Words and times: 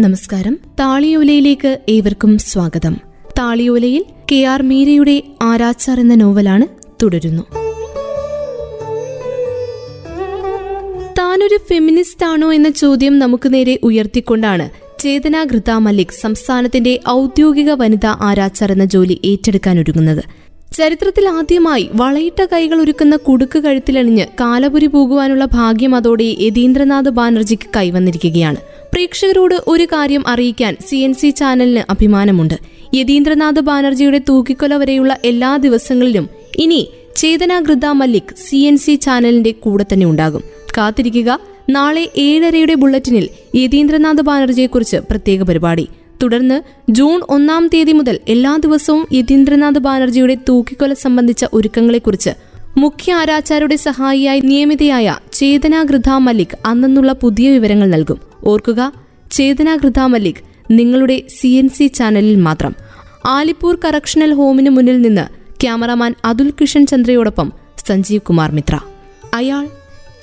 നമസ്കാരം. 0.00 0.58
താളിയോലയിലേക്ക് 0.80 1.78
ഏവർക്കും 1.88 2.38
സ്വാഗതം. 2.38 2.96
താളിയോലയിൽ 3.38 4.04
കെ 4.32 4.44
ആർ 4.44 4.62
മീരയുടെ 4.62 5.22
ആരാച്ചാർ 5.42 6.00
എന്ന 6.00 6.14
നോവലാണ് 6.14 6.66
തുടരുന്നു. 7.02 7.42
താനൊരു 11.18 11.58
ഫെമിനിസ്റ്റ് 11.68 12.26
ആണോ 12.26 12.52
എന്ന 12.52 12.70
ചോദ്യം 12.70 13.18
നമുക്ക് 13.18 13.54
നേരെ 13.54 13.78
ഉയർത്തിക്കൊണ്ടാണ് 13.82 14.70
ചേതന 14.98 15.44
ഘൃത 15.44 15.70
മല്ലിക് 15.70 16.20
സംസ്ഥാനത്തിന്റെ 16.20 17.00
ഔദ്യോഗിക 17.08 17.70
വനിതാ 17.70 18.18
ആരാച്ചാർ 18.20 18.72
എന്ന 18.72 18.84
ജോലി 18.84 19.20
ഏറ്റെടുക്കാൻ 19.24 19.80
ഒരുങ്ങുന്നത്. 19.80 20.24
ചരിത്രത്തിൽ 20.72 21.28
ആദ്യമായി 21.28 21.90
വളയിട്ട 21.92 22.44
കൈകൾ 22.44 22.80
ഒരുക്കുന്ന 22.80 23.16
കുടുക്ക് 23.16 23.58
കഴുത്തിലണിഞ്ഞ് 23.58 24.26
കാലപുരി 24.40 24.86
പോകുവാനുള്ള 24.86 25.44
ഭാഗ്യം 25.44 25.94
അതോടെ 25.94 26.36
യതീന്ദ്രനാഥ് 26.40 27.08
ബാനർജിക്ക് 27.08 27.68
കൈവന്നിരിക്കുകയാണ്. 27.76 28.56
പ്രേക്ഷകരോട് 28.94 29.62
ഒരു 29.66 29.84
കാര്യം 29.84 30.28
അറിയിക്കാൻ 30.28 30.76
സി 30.86 30.96
എൻ 30.96 31.14
സി 31.14 31.30
ചാനലിന് 31.30 31.82
അഭിമാനമുണ്ട്. 31.90 32.54
യതീന്ദ്രനാഥ് 32.94 33.60
ബാനർജിയുടെ 33.60 34.20
തൂക്കിക്കൊല 34.28 34.74
വരെയുള്ള 34.74 35.18
എല്ലാ 35.24 35.56
ദിവസങ്ങളിലും 35.56 36.28
ഇനി 36.58 36.88
Chetana 37.16 37.58
Mallik 37.92 38.34
C 38.48 38.56
N 38.56 38.76
C 38.76 38.94
ചാനലിന്റെ 38.94 39.50
കൂടെ 39.50 39.86
തന്നെ 39.92 40.06
ഉണ്ടാകും. 40.06 40.42
കാത്തിരിക്കുക. 40.78 41.40
നാളെ 41.70 42.10
ഏഴരയുടെ 42.16 42.74
ബുള്ളറ്റിനിൽ 42.74 43.28
യതീന്ദ്രനാഥ് 43.54 44.22
ബാനർജിയെക്കുറിച്ച് 44.22 44.96
പ്രത്യേക 44.96 45.42
പരിപാടി. 45.42 45.88
തുടർന്ന് 46.22 46.62
ജൂൺ 46.90 47.20
ഒന്നാം 47.28 47.66
തീയതി 47.74 47.92
മുതൽ 47.92 48.20
എല്ലാ 48.28 48.56
ദിവസവും 48.56 49.06
യതീന്ദ്രനാഥ് 49.12 49.78
ബാനർജിയുടെ 49.78 50.36
തൂക്കിക്കൊല 50.48 50.92
സംബന്ധിച്ച 50.92 51.44
ഒരുക്കങ്ങളെക്കുറിച്ച് 51.52 52.30
മുഖ്യ 52.78 53.12
ആരാച്ചാരുടെ 53.12 53.76
സഹായിയായി 53.76 54.40
നിയമിതയായ 54.40 55.16
ചേതന 55.32 55.86
മല്ലിക് 56.18 56.58
അന്നുള്ള 56.66 57.12
പുതിയ 57.12 57.50
വിവരങ്ങൾ 57.50 57.86
നൽകും. 57.86 58.29
ഓർക്കുക 58.44 58.92
ചേതന 59.30 59.78
ഘൃത 59.84 60.00
മല്ലിക് 60.00 60.70
നിങ്ങളുടെ 60.70 61.22
സി 61.28 61.48
എൻ 61.48 61.68
സി 61.68 61.86
ചാനലിൽ 61.86 62.36
മാത്രം. 62.36 62.74
ആലിപ്പൂർ 63.26 63.78
കറക്ഷണൽ 63.84 64.34
ഹോമിന് 64.34 64.70
മുന്നിൽ 64.70 65.02
നിന്ന് 65.02 65.40
ക്യാമറമാൻ 65.60 66.14
അതുൽ 66.24 66.52
കിഷൻ 66.60 66.86
ചന്ദ്രയോടൊപ്പം 66.86 67.52
സഞ്ജീവ് 67.86 68.20
കുമാർ 68.20 68.50
മിത്ര. 68.50 68.78
അയാൾ 69.34 69.66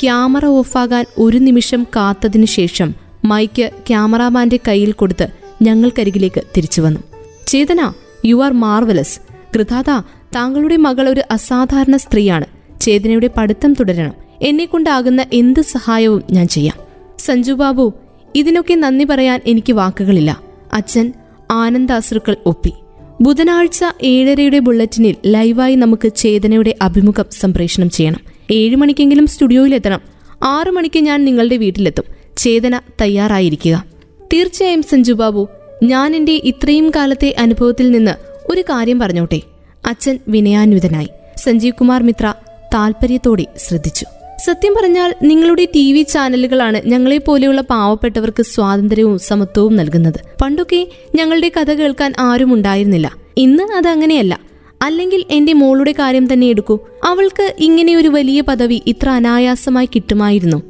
ക്യാമറ 0.02 0.46
ഓഫാകാൻ 0.46 1.06
ഒരു 1.18 1.38
നിമിഷം 1.38 1.84
കാത്തതിനു 1.84 2.46
ശേഷം 2.46 2.96
മൈക്ക് 3.26 3.72
ക്യാമറാമാന്റെ 3.88 4.60
കയ്യിൽ 4.68 4.92
കൊടുത്ത് 4.92 5.28
ഞങ്ങൾക്കരികിലേക്ക് 5.62 6.44
തിരിച്ചു 6.58 6.82
വന്നു. 6.82 7.00
Chetana 7.48 7.94
you 8.26 8.44
are 8.44 8.54
marvellous. 8.54 9.20
കൃതാത 9.56 9.90
താങ്കളുടെ 10.36 10.78
മകൾ 10.78 11.10
ഒരു 11.10 11.22
അസാധാരണ 11.32 11.98
സ്ത്രീയാണ്. 11.98 12.46
ചേതനയുടെ 12.82 13.30
പഠിത്തം 13.38 13.74
തുടരണം. 13.74 14.14
എന്നെ 14.42 14.66
കൊണ്ടാകുന്ന 14.66 15.26
എന്ത് 15.34 15.62
സഹായവും 15.62 16.24
ഞാൻ 16.32 16.48
ചെയ്യാം. 16.48 16.78
സഞ്ജു 17.20 17.54
ബാബു 17.54 17.94
ഇതിനൊക്കെ 18.38 18.74
നന്ദി 18.74 19.06
പറയാൻ 19.06 19.42
എനിക്ക് 19.48 19.74
വാക്കുകളില്ല. 19.74 20.42
അച്ഛൻ 20.74 21.14
ആനന്ദാശ്രുക്കൾ 21.52 22.36
ഒപ്പി. 22.46 22.74
ബുധനാഴ്ച 23.22 23.86
ഏഴരയുടെ 24.04 24.60
ബുള്ളറ്റിനിൽ 24.60 25.16
ലൈവായി 25.26 25.76
നമുക്ക് 25.76 26.12
ചേതനയുടെ 26.16 26.76
അഭിമുഖം 26.82 27.26
സംപ്രേഷണം 27.32 27.90
ചെയ്യണം. 27.90 28.20
ഏഴ് 28.52 28.76
മണിക്കെങ്കിലും 28.76 29.28
സ്റ്റുഡിയോയിലെത്തണം. 29.28 30.02
ആറു 30.44 30.72
മണിക്ക് 30.72 31.00
ഞാൻ 31.00 31.26
നിങ്ങളുടെ 31.26 31.58
വീട്ടിലെത്തും. 31.58 32.04
ചേതന 32.38 32.82
തയ്യാറായിരിക്കുക. 33.02 33.86
തീർച്ചയായും 34.34 34.84
സഞ്ജു 34.84 35.14
ബാബു 35.14 35.48
ഞാൻ 35.84 36.16
എന്റെ 36.16 36.32
ഇത്രയും 36.32 36.92
കാലത്തെ 36.96 37.36
അനുഭവത്തിൽ 37.40 37.92
നിന്ന് 37.92 38.12
ഒരു 38.52 38.62
കാര്യം 38.62 39.00
പറഞ്ഞോട്ടെ. 39.00 39.42
അച്ഛൻ 39.86 40.20
വിനയാന്വിതനായി. 40.28 41.10
സഞ്ജീവ് 41.38 41.74
കുമാർ 41.74 42.04
മിത്ര 42.04 42.34
താൽപര്യത്തോടെ 42.74 43.46
ശ്രദ്ധിച്ചു. 43.58 44.06
സത്യം 44.40 44.76
പറഞ്ഞാൽ 44.82 45.16
നിങ്ങളുടെ 45.24 45.68
ടി 45.76 45.94
വി 45.94 46.02
ചാനലുകളാണ് 46.02 46.82
ഞങ്ങളെ 46.86 47.18
പോലെയുള്ള 47.18 47.62
പാവപ്പെട്ടവർക്ക് 47.62 48.44
സ്വാതന്ത്ര്യവും 48.44 49.20
സമത്വവും 49.20 49.76
നൽകുന്നത്. 49.76 50.16
പണ്ടൊക്കെ 50.42 50.88
ഞങ്ങളുടെ 51.16 51.52
കഥ 51.58 51.72
കേൾക്കാൻ 51.74 52.14
ആരും 52.20 52.54
ഉണ്ടായിരുന്നില്ല. 52.54 53.16
ഇന്ന് 53.38 53.64
അത് 53.64 53.88
അങ്ങനെയല്ല. 53.88 54.40
അല്ലെങ്കിൽ 54.82 55.26
എന്റെ 55.32 55.54
മോളുടെ 55.54 55.92
കാര്യം 55.92 56.34
തന്നെ 56.34 56.48
എടുക്കൂ. 56.48 56.80
അവൾക്ക് 57.04 57.56
ഇങ്ങനെ 57.60 57.96
ഒരു 57.96 58.08
വലിയ 58.08 58.42
പദവി 58.42 58.82
ഇത്ര 58.88 59.10
അനായാസമായി 59.10 59.90
കിട്ടുമായിരുന്നു. 59.96 60.62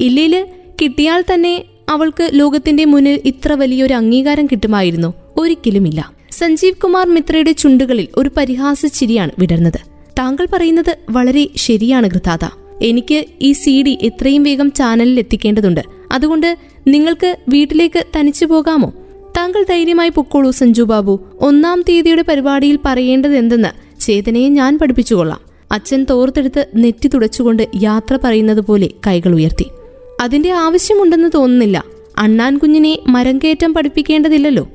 ഇല്ലേൽ 0.00 0.46
കിട്ടിയാൽ 0.82 1.24
തന്നെ 1.34 1.64
അവൾക്ക് 1.88 2.30
ലോകത്തിന്റെ 2.32 2.84
മുന്നിൽ 2.84 3.20
ഇത്ര 3.24 3.52
വലിയൊരു 3.52 3.94
അംഗീകാരം 3.94 4.46
കിട്ടുമായിരുന്നു. 4.46 5.14
ഒരിക്കലുമില്ല. 5.36 6.12
സഞ്ജീവ് 6.30 6.74
കുമാർ 6.74 7.06
മിത്രയുടെ 7.06 7.52
ചുണ്ടുകളിൽ 7.52 8.08
ഒരു 8.16 8.30
പരിഹാസ 8.36 8.86
ചിരിയാണ് 8.86 9.30
വിടർന്നത്. 9.38 9.80
താങ്കൾ 10.18 10.46
പറയുന്നത് 10.52 10.96
വളരെ 11.10 11.48
ശരിയാണ് 11.56 12.06
ഗൃതാത 12.06 12.61
എനിക്ക് 12.82 13.24
ഈ 13.42 13.52
സി 13.52 13.82
ഡി 13.82 13.98
എത്രയും 14.02 14.42
വേഗം 14.42 14.72
ചാനലിൽ 14.72 15.18
എത്തിക്കേണ്ടതുണ്ട്. 15.18 15.80
അതുകൊണ്ട് 16.12 16.58
നിങ്ങൾക്ക് 16.86 17.36
വീട്ടിലേക്ക് 17.48 18.04
തനിച്ചു 18.18 18.44
പോകാമോ? 18.44 18.92
താങ്കൾ 19.36 19.62
ധൈര്യമായി 19.62 20.08
പൊക്കോളൂ 20.08 20.50
സഞ്ജു 20.50 20.82
ബാബു. 20.82 21.20
ഒന്നാം 21.40 21.84
തീയതിയുടെ 21.88 22.22
പരിപാടിയിൽ 22.22 22.78
പറയേണ്ടത് 22.84 23.36
എന്തെന്ന് 23.36 24.00
ചേതനയെ 24.00 24.48
ഞാൻ 24.48 24.78
പഠിപ്പിച്ചുകൊള്ളാം. 24.78 25.40
അച്ഛൻ 25.72 26.06
തോർത്തെടുത്ത് 26.10 26.66
നെറ്റി 26.74 27.08
തുടച്ചുകൊണ്ട് 27.08 27.68
യാത്ര 27.82 28.18
പറയുന്നത് 28.24 28.60
പോലെ 28.60 28.90
കൈകൾ 29.06 29.34
ഉയർത്തി. 29.34 29.66
അതിന്റെ 30.20 30.50
ആവശ്യമുണ്ടെന്ന് 30.50 31.30
തോന്നുന്നില്ല. 31.34 31.84
അണ്ണാൻ 32.18 32.58
കുഞ്ഞിനെ 32.58 32.98
മരം 33.08 33.38
കയറ്റം 33.38 33.74
പഠിപ്പിക്കേണ്ടതില്ലല്ലോ. 33.74 34.68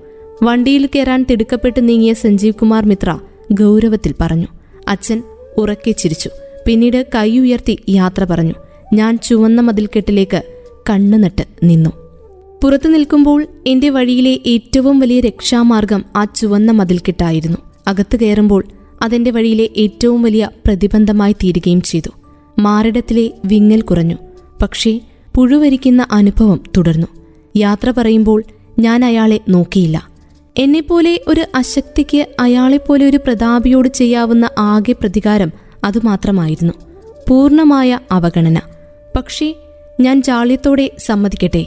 വണ്ടിയിൽ 0.44 0.90
കയറാൻ 0.96 1.26
തിടുക്കപ്പെട്ട് 1.32 1.90
നീങ്ങിയ 1.90 2.14
സഞ്ജീവ് 2.14 2.54
കുമാർ 2.54 2.86
മിത്ര 2.86 3.20
ഗൗരവത്തിൽ 3.52 4.14
പറഞ്ഞു. 4.22 4.48
അച്ഛൻ 4.88 5.24
ഉറക്കെ 5.58 5.92
ചിരിച്ചു. 5.92 6.30
പിന്നീട് 6.68 7.06
കൈ 7.16 7.40
ഉയർത്തി 7.40 7.80
യാത്ര 7.90 8.24
പറഞ്ഞു. 8.24 8.54
ഞാൻ 8.94 9.18
ചുവന്ന 9.18 9.62
മതിൽക്കെട്ടിലേക്ക് 9.62 10.44
കണ്ണുനട്ട് 10.90 11.46
നിന്നു. 11.64 11.90
പുറത്തു 12.64 12.88
നിൽക്കുമ്പോൾ 12.88 13.48
എന്റെ 13.68 13.90
വഴിയിലെ 13.90 14.40
ഏറ്റവും 14.48 15.00
വലിയ 15.00 15.20
രക്ഷാമാർഗം 15.20 16.06
ആ 16.16 16.26
ചുവന്ന 16.26 16.72
മതിൽക്കെട്ടായിരുന്നു. 16.72 17.58
അകത്ത് 17.88 18.20
കയറുമ്പോൾ 18.20 18.64
അതെന്റെ 19.02 19.32
വഴിയിലെ 19.32 19.70
ഏറ്റവും 19.78 20.22
വലിയ 20.22 20.50
പ്രതിബന്ധമായി 20.66 21.34
തീരുകയും 21.34 21.82
ചെയ്തു. 21.82 22.10
മാറിടത്തിലെ 22.60 23.32
വിങ്ങൽ 23.46 23.82
കുറഞ്ഞു. 23.82 24.16
പക്ഷേ 24.62 25.00
പുഴുവരിക്കുന്ന 25.36 26.08
അനുഭവം 26.12 26.64
തുടർന്നു. 26.78 27.08
യാത്ര 27.58 27.94
പറയുമ്പോൾ 27.98 28.44
ഞാൻ 28.80 29.06
അയാളെ 29.06 29.40
നോക്കിയില്ല. 29.50 30.08
എന്നെപ്പോലെ 30.58 31.22
ഒരു 31.28 31.44
അശക്തിക്ക് 31.56 32.28
അയാളെപ്പോലെ 32.40 33.06
ഒരു 33.06 33.18
പ്രതാപിയോട് 33.18 33.88
ചെയ്യാവുന്ന 33.88 34.50
ആകെ 34.58 34.92
പ്രതികാരം 34.92 35.67
അതുമാത്രമായിരുന്നു. 35.88 36.74
പൂർണമായ 37.30 38.00
അവഗണന. 38.12 38.62
പക്ഷേ 39.16 39.54
ഞാൻ 40.00 40.22
ജാള്യത്തോടെ 40.22 40.92
സമ്മതിക്കട്ടെ. 41.00 41.66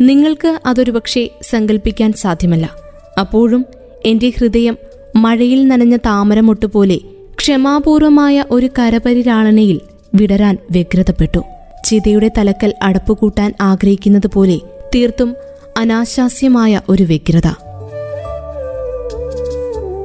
നിങ്ങൾക്ക് 0.00 0.60
അതൊരു 0.66 0.90
പക്ഷേ 0.90 1.28
സങ്കല്പിക്കാൻ 1.42 2.12
സാധ്യമല്ല. 2.12 2.70
അപ്പോഴും 3.20 3.66
എന്റെ 4.04 4.32
ഹൃദയം 4.38 4.78
മഴയിൽ 5.16 5.68
നനഞ്ഞ 5.68 5.96
താമരമൊട്ടുപോലെ 5.96 7.00
ക്ഷമാപൂർവമായ 7.38 8.44
ഒരു 8.50 8.68
കരപരിരാളനയിൽ 8.78 9.80
വിടരാൻ 10.14 10.58
വ്യഗ്രതപ്പെട്ടു. 10.70 11.38
ചിതയുടെ 11.84 12.30
തലക്കൽ 12.38 12.74
അടപ്പുകൂട്ടാൻ 12.82 13.54
ആഗ്രഹിക്കുന്നത് 13.60 14.26
പോലെ 14.26 14.60
തീർത്തും 14.94 15.36
അനാശാസ്യമായ 15.76 16.80
ഒരു 16.88 17.02
വ്യഗ്രത. 17.02 17.46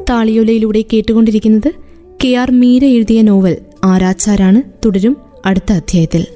താളിയോലയിലൂടെ 0.09 0.83
കേട്ടുകൊണ്ടിരിക്കുന്നത് 0.93 1.71
കെ 2.19 2.35
ആർ 2.35 2.51
മീര 2.51 2.85
എഴുതിയ 2.85 3.21
നോവൽ 3.21 3.55
ആരാച്ചാരാണ് 3.83 4.61
തുടരും 4.85 5.17
അടുത്ത 5.45 5.73
അധ്യായത്തിൽ. 5.73 6.27